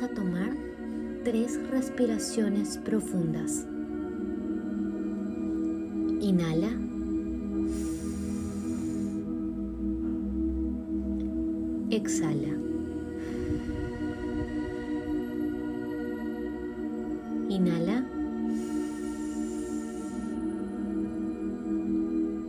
[0.00, 0.56] a tomar
[1.22, 3.66] tres respiraciones profundas.
[6.20, 6.70] Inhala.
[11.90, 12.54] Exhala.
[17.50, 18.04] Inhala.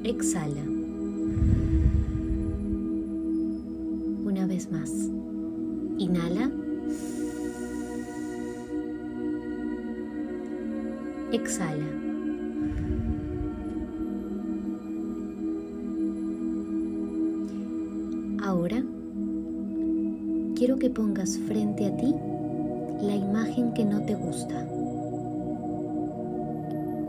[0.06, 0.73] Exhala.
[11.34, 11.90] Exhala.
[18.44, 18.84] Ahora
[20.56, 22.14] quiero que pongas frente a ti
[23.02, 24.68] la imagen que no te gusta,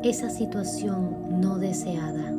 [0.02, 2.32] esa situación no deseada.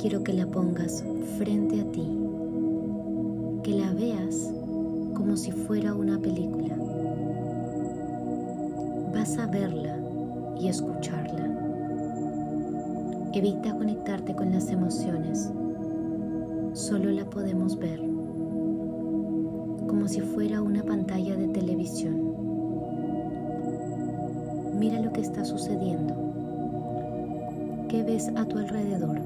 [0.00, 1.04] Quiero que la pongas
[1.38, 2.08] frente a ti,
[3.62, 4.52] que la veas
[5.14, 6.76] como si fuera una película.
[9.14, 10.04] Vas a verla
[10.68, 11.48] escucharla.
[13.32, 15.50] Evita conectarte con las emociones.
[16.72, 18.00] Solo la podemos ver
[19.86, 22.34] como si fuera una pantalla de televisión.
[24.78, 26.14] Mira lo que está sucediendo.
[27.88, 29.20] ¿Qué ves a tu alrededor?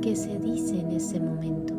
[0.00, 1.73] ¿Qué se dice en ese momento?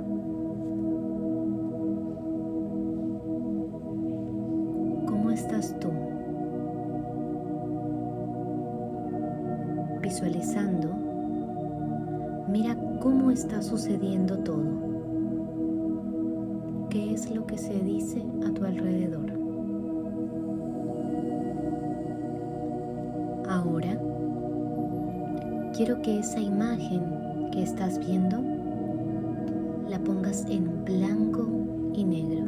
[10.36, 10.90] Visualizando,
[12.50, 14.66] mira cómo está sucediendo todo
[16.90, 19.32] qué es lo que se dice a tu alrededor.
[23.48, 23.98] Ahora,
[25.74, 28.44] quiero que esa imagen que estás viendo
[29.88, 31.48] la pongas en blanco
[31.94, 32.45] y negro.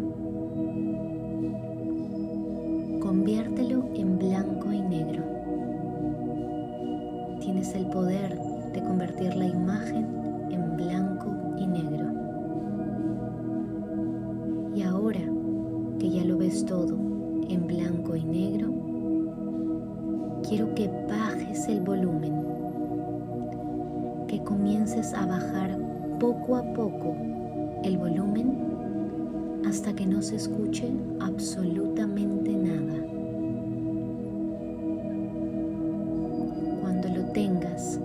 [20.48, 22.34] Quiero que bajes el volumen,
[24.28, 25.78] que comiences a bajar
[26.20, 27.16] poco a poco
[27.84, 32.96] el volumen hasta que no se escuche absolutamente nada.
[36.82, 38.00] Cuando lo tengas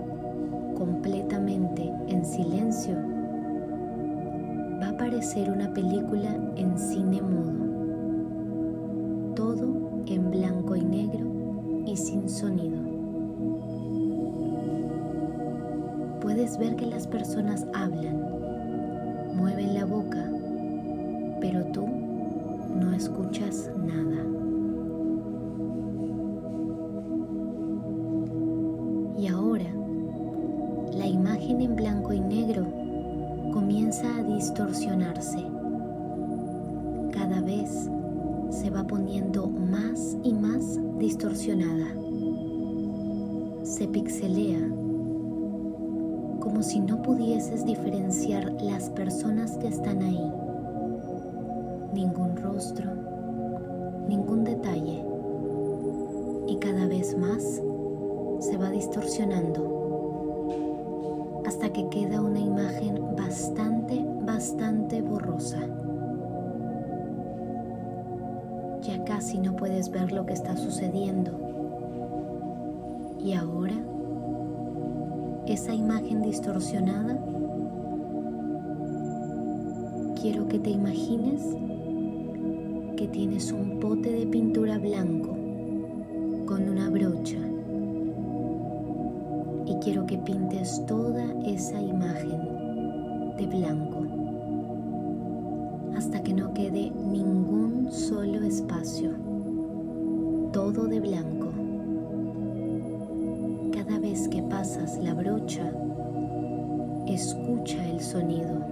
[0.77, 2.95] completamente en silencio,
[4.81, 6.32] va a aparecer una película
[12.43, 12.77] sonido.
[16.19, 18.19] Puedes ver que las personas hablan,
[19.33, 20.29] mueven la boca,
[21.39, 21.87] pero tú
[22.81, 24.25] no escuchas nada.
[29.17, 29.69] Y ahora,
[30.97, 32.65] la imagen en blanco y negro
[33.53, 35.45] comienza a distorsionarse.
[37.13, 37.89] Cada vez
[38.49, 42.03] se va poniendo más y más distorsionada.
[43.83, 44.61] Se pixelea
[46.39, 50.31] como si no pudieses diferenciar las personas que están ahí.
[51.93, 52.89] Ningún rostro,
[54.07, 55.03] ningún detalle.
[56.47, 57.43] Y cada vez más
[58.39, 60.45] se va distorsionando
[61.45, 65.59] hasta que queda una imagen bastante, bastante borrosa.
[68.81, 71.52] Ya casi no puedes ver lo que está sucediendo.
[73.23, 73.75] Y ahora,
[75.47, 77.17] esa imagen distorsionada,
[80.21, 81.41] quiero que te imagines
[82.97, 85.37] que tienes un pote de pintura blanco
[86.45, 87.39] con una brocha
[89.67, 92.41] y quiero que pintes toda esa imagen
[93.37, 94.05] de blanco
[95.95, 99.11] hasta que no quede ningún solo espacio,
[100.51, 101.52] todo de blanco.
[104.13, 105.71] Que pasas la brocha,
[107.07, 108.63] escucha el sonido.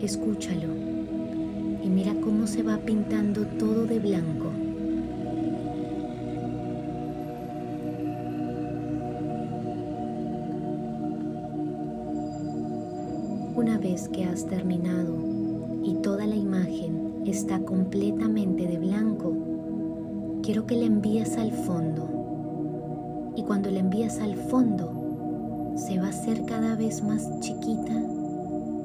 [0.00, 0.68] Escúchalo
[1.82, 4.50] y mira cómo se va pintando todo de blanco.
[13.56, 15.16] Una vez que has terminado
[15.82, 19.32] y toda la imagen está completamente de blanco,
[20.42, 22.08] quiero que la envíes al fondo.
[23.36, 27.94] Y cuando la envíes al fondo, se va a hacer cada vez más chiquita,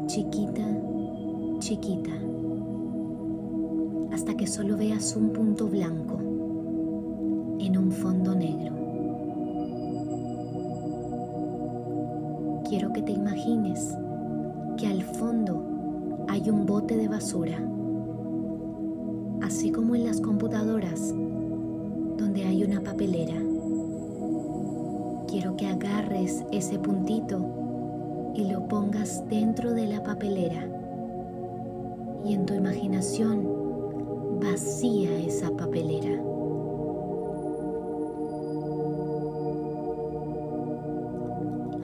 [0.06, 0.64] chiquita,
[1.60, 2.12] chiquita,
[4.14, 6.18] hasta que solo veas un punto blanco
[7.60, 8.76] en un fondo negro.
[12.70, 13.98] Quiero que te imagines
[14.78, 17.58] que al fondo hay un bote de basura,
[19.48, 21.14] así como en las computadoras
[22.18, 23.36] donde hay una papelera.
[25.26, 30.68] Quiero que agarres ese puntito y lo pongas dentro de la papelera
[32.26, 33.48] y en tu imaginación
[34.42, 36.22] vacía esa papelera.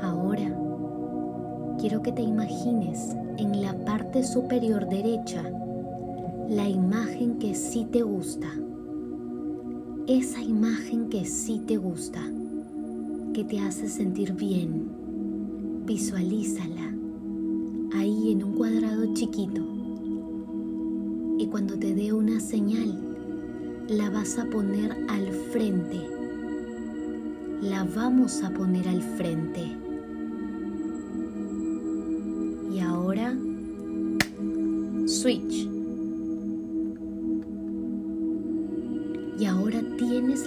[0.02, 0.54] Ahora
[1.80, 5.44] quiero que te imagines en la parte superior derecha
[6.50, 8.54] la imagen que sí te gusta
[10.08, 12.20] esa imagen que sí te gusta,
[13.34, 14.90] que te hace sentir bien,
[15.86, 16.94] visualízala
[17.96, 19.62] ahí en un cuadrado chiquito.
[21.38, 23.00] Y cuando te dé una señal,
[23.88, 26.02] la vas a poner al frente.
[27.62, 29.62] La vamos a poner al frente.
[32.74, 33.34] Y ahora,
[35.06, 35.73] switch.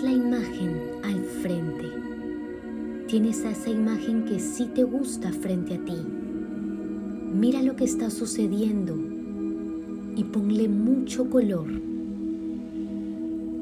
[0.06, 1.90] La imagen al frente.
[3.08, 5.96] Tienes esa imagen que sí te gusta frente a ti.
[7.34, 8.96] Mira lo que está sucediendo
[10.14, 11.66] y ponle mucho color.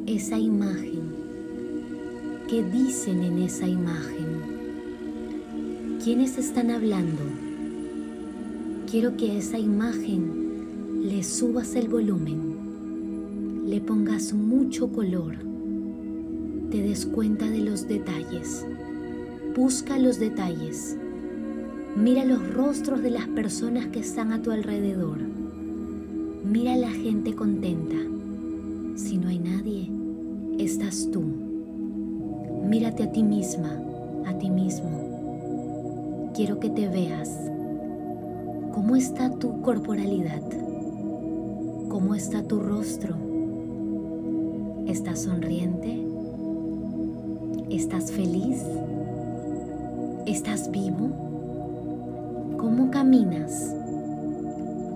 [0.06, 1.14] Esa imagen.
[2.46, 4.42] ¿Qué dicen en esa imagen?
[6.04, 7.22] ¿Quiénes están hablando?
[8.90, 12.54] Quiero que a esa imagen le subas el volumen
[13.66, 15.36] le pongas mucho color,
[16.74, 18.66] te des cuenta de los detalles.
[19.54, 20.96] Busca los detalles.
[21.94, 25.18] Mira los rostros de las personas que están a tu alrededor.
[26.44, 27.94] Mira a la gente contenta.
[28.96, 29.88] Si no hay nadie,
[30.58, 31.22] estás tú.
[32.68, 33.80] Mírate a ti misma,
[34.26, 36.32] a ti mismo.
[36.34, 37.30] Quiero que te veas.
[38.72, 40.42] ¿Cómo está tu corporalidad?
[41.88, 43.14] ¿Cómo está tu rostro?
[44.88, 46.13] ¿Estás sonriente?
[47.70, 48.64] ¿Estás feliz?
[50.26, 51.08] ¿Estás vivo?
[52.58, 53.74] ¿Cómo caminas?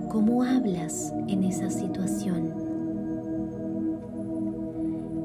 [0.09, 2.51] ¿Cómo hablas en esa situación?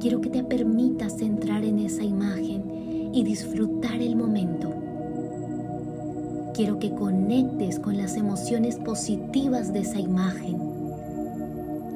[0.01, 4.73] Quiero que te permitas entrar en esa imagen y disfrutar el momento.
[6.55, 10.57] Quiero que conectes con las emociones positivas de esa imagen,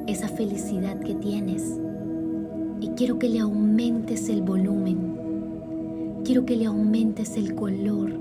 [0.07, 1.79] esa felicidad que tienes
[2.81, 4.48] y quiero que le aumentes el.
[6.29, 8.11] Quiero que le aumentes el color,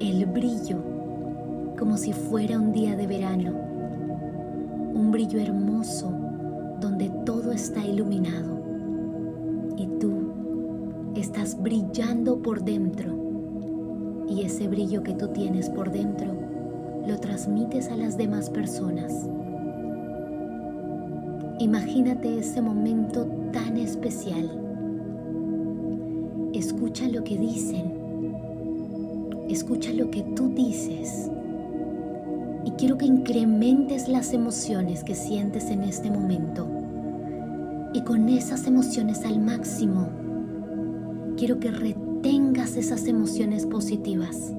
[0.00, 0.76] el brillo,
[1.78, 3.54] como si fuera un día de verano.
[4.92, 6.12] Un brillo hermoso
[6.78, 8.60] donde todo está iluminado.
[9.78, 13.16] Y tú estás brillando por dentro.
[14.28, 16.34] Y ese brillo que tú tienes por dentro
[17.06, 19.26] lo transmites a las demás personas.
[21.60, 23.24] Imagínate ese momento
[23.54, 24.65] tan especial.
[26.56, 27.92] Escucha lo que dicen.
[29.50, 31.30] Escucha lo que tú dices.
[32.64, 36.66] Y quiero que incrementes las emociones que sientes en este momento.
[37.92, 40.08] Y con esas emociones al máximo,
[41.36, 44.54] quiero que retengas esas emociones positivas.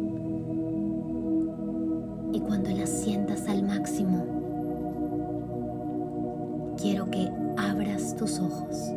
[2.32, 4.24] Y cuando las sientas al máximo,
[6.80, 7.28] quiero que
[7.58, 8.92] abras tus ojos.